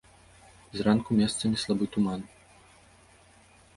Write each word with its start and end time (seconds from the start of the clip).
Зранку 0.77 1.11
месцамі 1.19 1.61
слабы 1.65 1.85
туман. 1.97 2.21